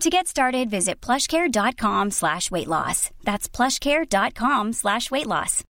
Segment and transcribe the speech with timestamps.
[0.00, 3.10] To get started, visit plushcare.com slash weight loss.
[3.22, 5.62] That's plushcare.com slash weight loss.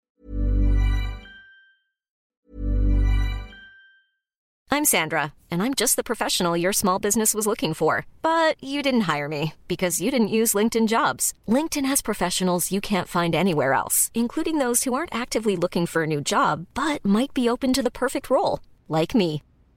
[4.72, 8.08] I'm Sandra, and I'm just the professional your small business was looking for.
[8.24, 11.34] But you didn't hire me because you didn't use LinkedIn jobs.
[11.48, 16.04] LinkedIn has professionals you can't find anywhere else, including those who aren't actively looking for
[16.04, 19.44] a new job, but might be open to the perfect role, like me.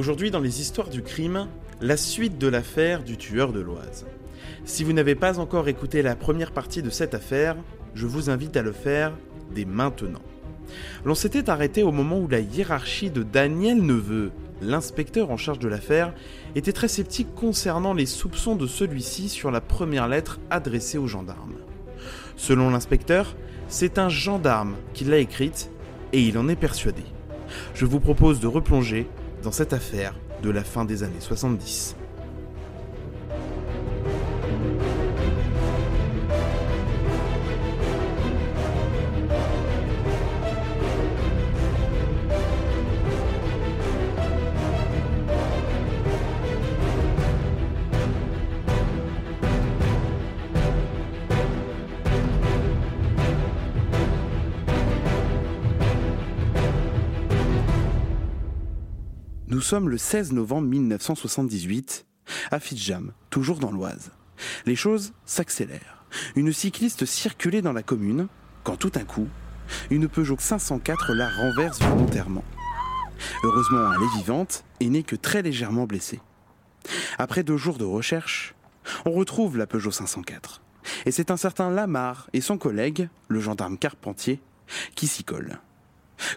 [0.00, 1.46] Aujourd'hui, dans les histoires du crime,
[1.82, 4.06] la suite de l'affaire du tueur de l'Oise.
[4.64, 7.56] Si vous n'avez pas encore écouté la première partie de cette affaire,
[7.94, 9.12] je vous invite à le faire
[9.54, 10.22] dès maintenant.
[11.04, 15.68] L'on s'était arrêté au moment où la hiérarchie de Daniel Neveu, l'inspecteur en charge de
[15.68, 16.14] l'affaire,
[16.54, 21.56] était très sceptique concernant les soupçons de celui-ci sur la première lettre adressée aux gendarmes.
[22.36, 23.36] Selon l'inspecteur,
[23.68, 25.70] c'est un gendarme qui l'a écrite
[26.12, 27.04] et il en est persuadé.
[27.74, 29.06] Je vous propose de replonger
[29.42, 31.96] dans cette affaire de la fin des années 70.
[59.50, 62.06] Nous sommes le 16 novembre 1978,
[62.52, 64.12] à Fitjam, toujours dans l'Oise.
[64.64, 66.04] Les choses s'accélèrent.
[66.36, 68.28] Une cycliste circulait dans la commune,
[68.62, 69.26] quand tout d'un coup,
[69.90, 72.44] une Peugeot 504 la renverse volontairement.
[73.42, 76.20] Heureusement, elle est vivante et n'est que très légèrement blessée.
[77.18, 78.54] Après deux jours de recherche,
[79.04, 80.62] on retrouve la Peugeot 504.
[81.06, 84.40] Et c'est un certain Lamar et son collègue, le gendarme Carpentier,
[84.94, 85.58] qui s'y collent.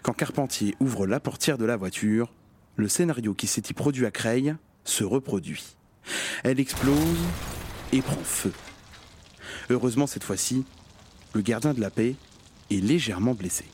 [0.02, 2.32] Quand Carpentier ouvre la portière de la voiture,
[2.76, 4.54] le scénario qui s'était produit à Creil
[4.84, 5.76] se reproduit.
[6.42, 7.18] Elle explose
[7.92, 8.52] et prend feu.
[9.70, 10.64] Heureusement, cette fois-ci,
[11.32, 12.16] le gardien de la paix
[12.70, 13.64] est légèrement blessé.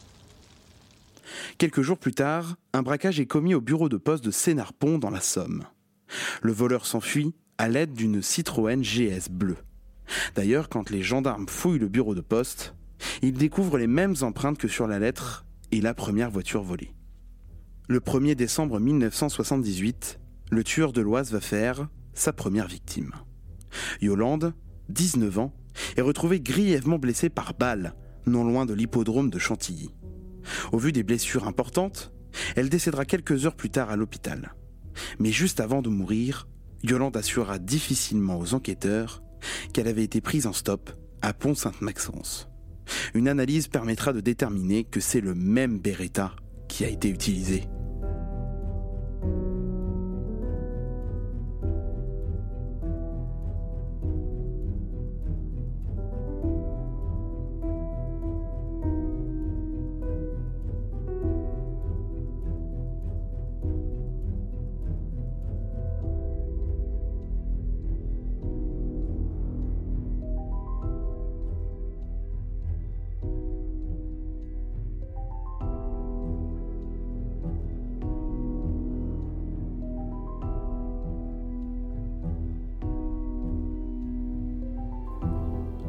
[1.59, 5.11] Quelques jours plus tard, un braquage est commis au bureau de poste de Sénarpont dans
[5.11, 5.65] la Somme.
[6.43, 9.59] Le voleur s'enfuit à l'aide d'une Citroën GS bleue.
[10.35, 12.75] D'ailleurs, quand les gendarmes fouillent le bureau de poste,
[13.23, 16.93] ils découvrent les mêmes empreintes que sur la lettre et la première voiture volée.
[17.91, 20.21] Le 1er décembre 1978,
[20.53, 23.11] le tueur de l'Oise va faire sa première victime.
[24.01, 24.55] Yolande,
[24.91, 25.53] 19 ans,
[25.97, 27.97] est retrouvée grièvement blessée par balle,
[28.27, 29.91] non loin de l'hippodrome de Chantilly.
[30.71, 32.13] Au vu des blessures importantes,
[32.55, 34.55] elle décédera quelques heures plus tard à l'hôpital.
[35.19, 36.47] Mais juste avant de mourir,
[36.85, 39.21] Yolande assurera difficilement aux enquêteurs
[39.73, 40.93] qu'elle avait été prise en stop
[41.23, 42.49] à Pont-Sainte-Maxence.
[43.15, 46.37] Une analyse permettra de déterminer que c'est le même Beretta
[46.85, 47.65] a été utilisé.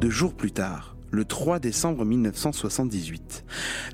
[0.02, 3.44] Deux jours plus tard, le 3 décembre 1978,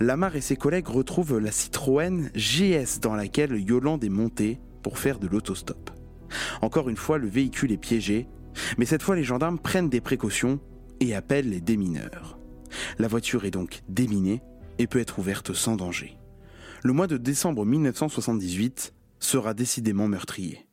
[0.01, 5.19] Lamar et ses collègues retrouvent la Citroën GS dans laquelle Yolande est montée pour faire
[5.19, 5.91] de l'autostop.
[6.63, 8.27] Encore une fois, le véhicule est piégé,
[8.79, 10.61] mais cette fois les gendarmes prennent des précautions
[11.01, 12.39] et appellent les démineurs.
[12.99, 14.41] La voiture est donc déminée
[14.79, 16.17] et peut être ouverte sans danger.
[16.85, 20.68] Le mois de décembre 1978 sera décidément meurtrier.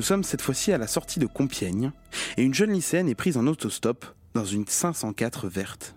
[0.00, 1.92] Nous sommes cette fois-ci à la sortie de Compiègne
[2.38, 5.94] et une jeune lycéenne est prise en autostop dans une 504 verte.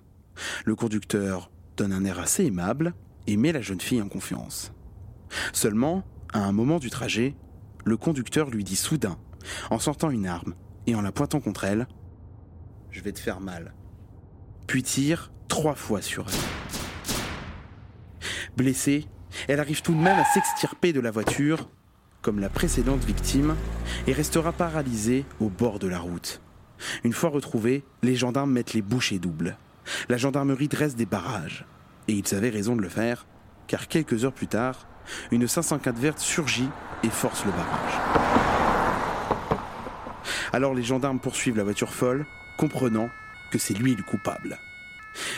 [0.66, 2.96] Le conducteur donne un air assez aimable
[3.28, 4.74] et met la jeune fille en confiance.
[5.54, 6.04] Seulement,
[6.34, 7.34] à un moment du trajet,
[7.86, 9.18] le conducteur lui dit soudain,
[9.70, 10.54] en sortant une arme
[10.86, 11.88] et en la pointant contre elle,
[12.92, 13.74] Je vais te faire mal.
[14.68, 16.36] Puis tire trois fois sur elle.
[18.58, 19.08] Blessée,
[19.48, 21.70] elle arrive tout de même à s'extirper de la voiture
[22.24, 23.56] comme la précédente victime,
[24.08, 26.42] et restera paralysée au bord de la route.
[27.04, 29.58] Une fois retrouvée, les gendarmes mettent les bouchées doubles.
[30.10, 31.66] La gendarmerie dresse des barrages.
[32.08, 33.28] Et ils avaient raison de le faire,
[33.68, 34.88] car quelques heures plus tard,
[35.32, 36.70] une 504 verte surgit
[37.04, 37.94] et force le barrage.
[40.54, 42.26] Alors les gendarmes poursuivent la voiture folle,
[42.58, 43.10] comprenant
[43.52, 44.58] que c'est lui le coupable.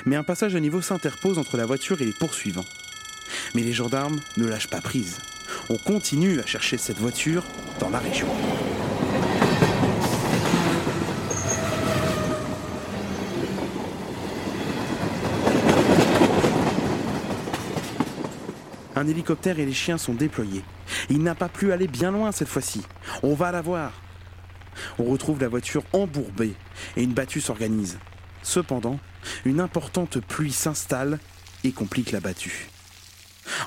[0.05, 2.65] Mais un passage à niveau s'interpose entre la voiture et les poursuivants.
[3.55, 5.17] Mais les gendarmes ne lâchent pas prise
[5.69, 7.43] on continue à chercher cette voiture
[7.79, 8.27] dans la région.
[18.97, 20.63] Un hélicoptère et les chiens sont déployés.
[21.09, 22.81] Il n'a pas pu aller bien loin cette fois-ci.
[23.23, 23.91] On va la voir.
[24.99, 26.53] On retrouve la voiture embourbée
[26.95, 27.97] et une battue s'organise.
[28.41, 28.99] Cependant,
[29.43, 31.19] une importante pluie s'installe
[31.63, 32.69] et complique la battue.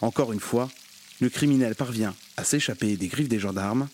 [0.01, 0.69] Encore une fois,
[1.21, 3.89] le criminel parvient à s'échapper des griffes des gendarmes.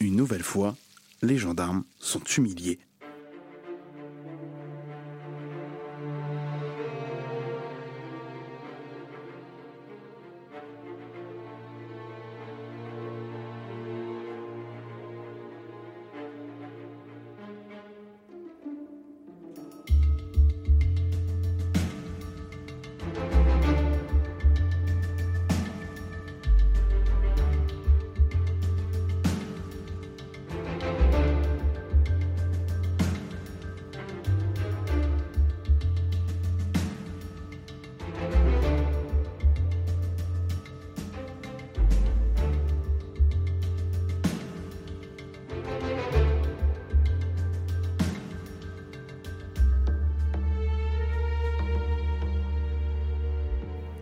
[0.00, 0.76] Une nouvelle fois,
[1.22, 2.78] les gendarmes sont humiliés.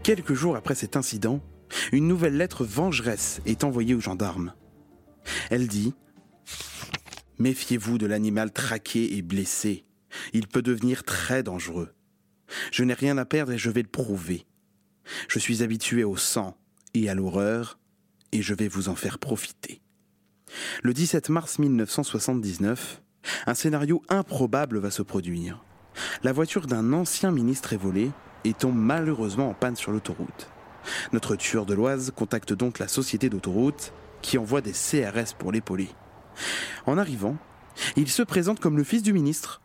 [0.07, 1.41] Quelques jours après cet incident,
[1.91, 4.55] une nouvelle lettre vengeresse est envoyée aux gendarmes.
[5.51, 5.95] Elle dit
[7.41, 9.85] Méfiez-vous de l'animal traqué et blessé.
[10.33, 11.93] Il peut devenir très dangereux.
[12.71, 14.47] Je n'ai rien à perdre et je vais le prouver.
[15.27, 16.57] Je suis habitué au sang
[16.95, 17.81] et à l'horreur
[18.31, 19.81] et je vais vous en faire profiter.
[20.85, 23.03] Le 17 mars 1979,
[23.47, 25.65] un scénario improbable va se produire.
[26.23, 28.13] La voiture d'un ancien ministre est volée
[28.45, 30.49] et tombe malheureusement en panne sur l'autoroute.
[31.13, 35.89] Notre tueur de l'Oise contacte donc la société d'autoroute qui envoie des CRS pour l'épauler.
[36.87, 37.37] En arrivant,
[37.97, 39.61] il se présente comme le fils du ministre.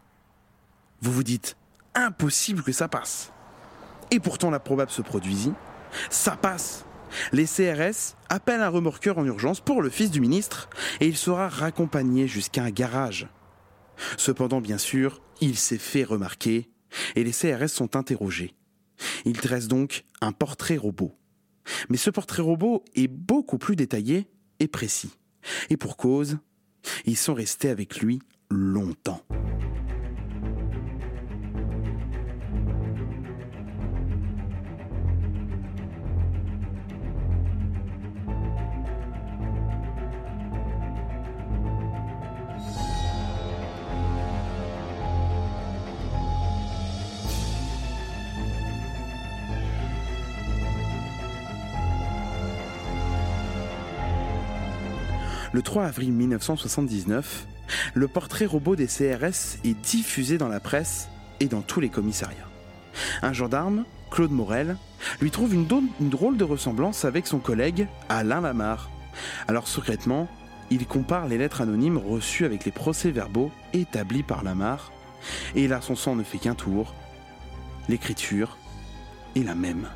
[1.02, 1.58] Vous vous dites,
[1.96, 3.32] impossible que ça passe.
[4.12, 5.54] Et pourtant l'improbable se produisit.
[6.10, 6.86] Ça passe.
[7.34, 11.50] Les CRS appellent un remorqueur en urgence pour le fils du ministre et il sera
[11.50, 13.28] raccompagné jusqu'à un garage.
[14.18, 16.70] Cependant, bien sûr, il s'est fait remarquer
[17.16, 18.54] et les CRS sont interrogés.
[19.26, 21.18] Il dresse donc un portrait robot.
[21.90, 24.28] Mais ce portrait robot est beaucoup plus détaillé
[24.60, 25.12] et précis.
[25.70, 26.38] Et pour cause,
[27.06, 29.24] ils sont restés avec lui longtemps.
[55.54, 57.46] Le 3 avril 1979,
[57.94, 61.10] le portrait robot des CRS est diffusé dans la presse
[61.42, 62.48] et dans tous les commissariats.
[63.22, 64.78] Un gendarme, Claude Morel,
[65.20, 65.68] lui trouve une,
[66.00, 68.90] drôle de ressemblance avec son collègue Alain Lamarre.
[69.50, 70.30] Alors secrètement,
[70.70, 74.92] il compare les lettres anonymes reçues avec les procès-verbaux établis par Lamarre,
[75.56, 76.94] et là son sang ne fait qu'un tour.
[77.90, 78.58] L'écriture
[79.36, 79.88] est la même.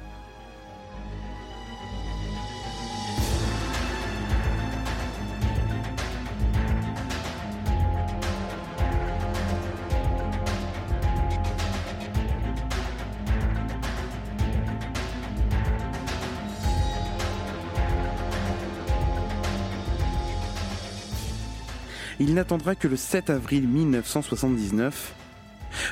[22.35, 25.15] N'attendra que le 7 avril 1979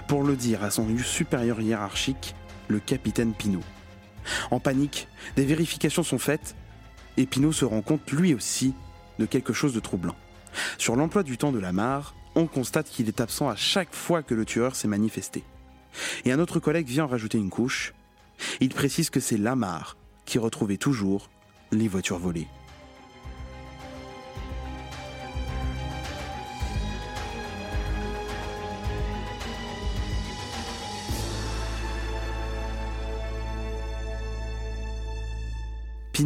[0.07, 2.35] pour le dire à son supérieur hiérarchique,
[2.67, 3.63] le capitaine Pinault.
[4.51, 6.55] En panique, des vérifications sont faites
[7.17, 8.73] et Pinault se rend compte lui aussi
[9.19, 10.15] de quelque chose de troublant.
[10.77, 14.35] Sur l'emploi du temps de Lamar, on constate qu'il est absent à chaque fois que
[14.35, 15.43] le tueur s'est manifesté.
[16.25, 17.93] Et un autre collègue vient en rajouter une couche.
[18.59, 19.95] Il précise que c'est Lamar
[20.25, 21.29] qui retrouvait toujours
[21.71, 22.47] les voitures volées.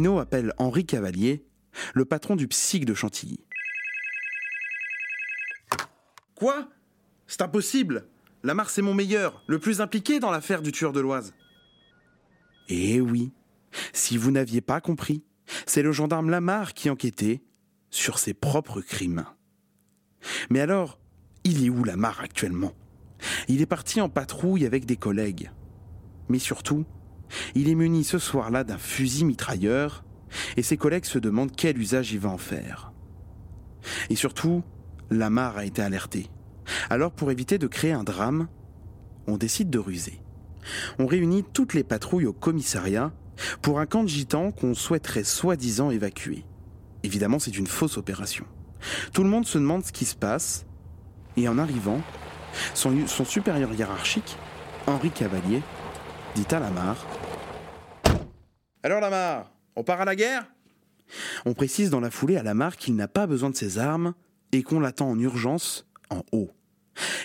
[0.06, 1.44] Appelle Henri Cavalier,
[1.94, 3.40] le patron du psych de Chantilly.
[6.34, 6.68] Quoi?
[7.26, 8.06] C'est impossible
[8.44, 11.34] Lamar, c'est mon meilleur, le plus impliqué dans l'affaire du tueur de l'Oise.
[12.68, 13.32] Eh oui,
[13.92, 15.24] si vous n'aviez pas compris,
[15.66, 17.42] c'est le gendarme Lamar qui enquêtait
[17.90, 19.24] sur ses propres crimes.
[20.50, 21.00] Mais alors,
[21.42, 22.72] il est où Lamar actuellement?
[23.48, 25.50] Il est parti en patrouille avec des collègues.
[26.28, 26.86] Mais surtout,
[27.54, 30.04] il est muni ce soir-là d'un fusil mitrailleur
[30.56, 32.92] et ses collègues se demandent quel usage il va en faire.
[34.10, 34.62] Et surtout,
[35.10, 36.28] Lamar a été alerté.
[36.90, 38.48] Alors pour éviter de créer un drame,
[39.26, 40.20] on décide de ruser.
[40.98, 43.12] On réunit toutes les patrouilles au commissariat
[43.62, 46.44] pour un camp de gitans qu'on souhaiterait soi-disant évacuer.
[47.04, 48.44] Évidemment, c'est une fausse opération.
[49.12, 50.66] Tout le monde se demande ce qui se passe,
[51.36, 52.00] et en arrivant,
[52.74, 54.36] son, son supérieur hiérarchique,
[54.86, 55.62] Henri Cavalier,
[56.34, 56.96] dit à Lamar
[58.82, 60.46] Alors Lamar, on part à la guerre?
[61.44, 64.14] On précise dans la foulée à Lamar qu'il n'a pas besoin de ses armes
[64.52, 66.50] et qu'on l'attend en urgence en haut.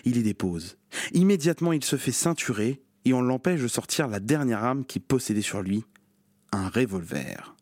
[0.05, 0.77] Il y dépose.
[1.13, 5.41] Immédiatement, il se fait ceinturer et on l'empêche de sortir la dernière arme qu'il possédait
[5.41, 5.83] sur lui,
[6.51, 7.55] un revolver.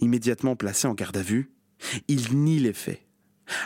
[0.00, 1.52] Immédiatement placé en garde à vue,
[2.08, 3.02] il nie les faits.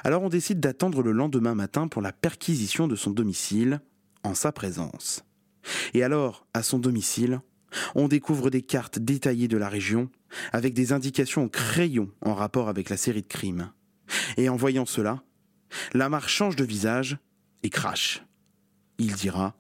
[0.03, 3.81] Alors on décide d'attendre le lendemain matin pour la perquisition de son domicile
[4.25, 5.25] en sa présence.
[5.95, 7.41] Et alors, à son domicile,
[7.95, 10.11] on découvre des cartes détaillées de la région,
[10.53, 13.73] avec des indications au crayon en rapport avec la série de crimes.
[14.37, 15.23] Et en voyant cela,
[15.93, 17.19] Lamar change de visage
[17.63, 18.23] et crache.
[18.99, 19.55] Il dira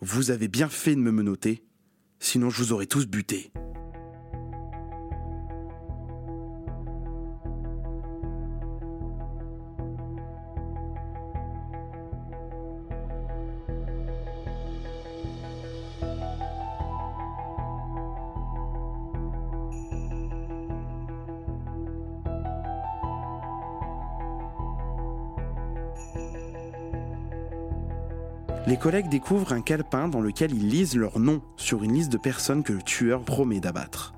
[0.00, 1.64] Vous avez bien fait de me menoter,
[2.18, 3.52] sinon je vous aurais tous butés.
[28.82, 32.64] Collègues découvrent un calepin dans lequel ils lisent leur nom sur une liste de personnes
[32.64, 34.12] que le tueur promet d'abattre.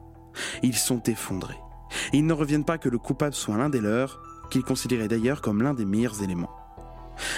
[0.63, 1.59] Ils sont effondrés.
[2.15, 5.63] Ils ne reviennent pas que le coupable soit l'un des leurs, qu'ils considéraient d'ailleurs comme
[5.63, 6.51] l'un des meilleurs éléments.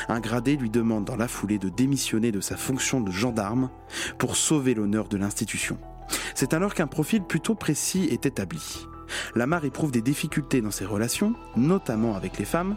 [0.08, 3.70] Un gradé lui demande dans la foulée de démissionner de sa fonction de gendarme
[4.18, 5.78] pour sauver l'honneur de l'institution.
[6.36, 8.86] C'est alors qu'un profil plutôt précis est établi.
[9.34, 12.76] Lamar éprouve des difficultés dans ses relations, notamment avec les femmes,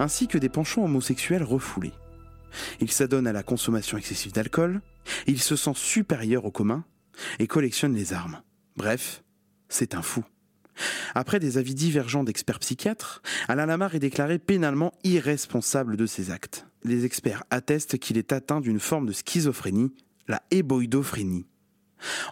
[0.00, 1.92] ainsi que des penchants homosexuels refoulés.
[2.80, 4.80] Il s'adonne à la consommation excessive d'alcool,
[5.26, 6.84] il se sent supérieur au commun
[7.38, 8.42] et collectionne les armes.
[8.76, 9.22] Bref,
[9.68, 10.24] c'est un fou.
[11.14, 16.66] Après des avis divergents d'experts psychiatres, Alain Lamar est déclaré pénalement irresponsable de ses actes.
[16.82, 19.94] Les experts attestent qu'il est atteint d'une forme de schizophrénie,
[20.28, 21.46] la héboïdophrénie.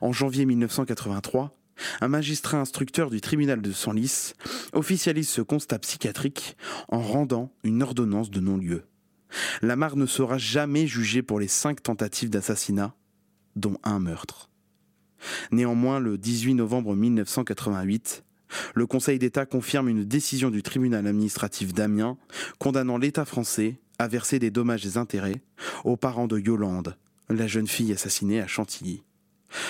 [0.00, 1.56] En janvier 1983,
[2.00, 4.34] un magistrat instructeur du tribunal de Senlis
[4.72, 6.56] officialise ce constat psychiatrique
[6.88, 8.84] en rendant une ordonnance de non-lieu.
[9.62, 12.94] Lamar ne sera jamais jugé pour les cinq tentatives d'assassinat,
[13.56, 14.50] dont un meurtre.
[15.50, 18.24] Néanmoins, le 18 novembre 1988,
[18.74, 22.18] le Conseil d'État confirme une décision du tribunal administratif d'Amiens
[22.58, 25.42] condamnant l'État français à verser des dommages et intérêts
[25.84, 26.96] aux parents de Yolande,
[27.28, 29.02] la jeune fille assassinée à Chantilly.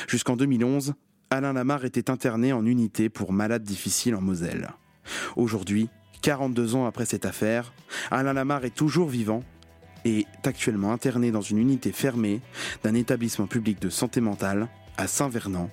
[0.09, 0.95] Jusqu'en 2011,
[1.31, 4.71] Alain Lamar était interné en unité pour malades difficiles en Moselle.
[5.37, 5.89] Aujourd'hui,
[6.23, 7.73] 42 ans après cette affaire,
[8.11, 9.43] Alain Lamar est toujours vivant
[10.05, 12.41] et est actuellement interné dans une unité fermée
[12.83, 15.71] d'un établissement public de santé mentale à Saint-Vernant,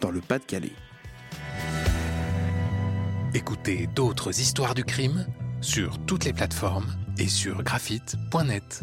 [0.00, 0.72] dans le Pas-de-Calais.
[3.34, 5.26] Écoutez d'autres histoires du crime
[5.60, 8.82] sur toutes les plateformes et sur graphite.net.